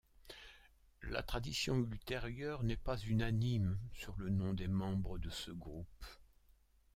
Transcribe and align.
La 1.03 1.21
tradition 1.21 1.75
ultérieure 1.75 2.63
n'est 2.63 2.75
pas 2.75 2.97
unanime 2.97 3.77
sur 3.93 4.17
le 4.17 4.31
nom 4.31 4.51
des 4.55 4.67
membres 4.67 5.19
de 5.19 5.29
ce 5.29 5.51
groupe. 5.51 6.05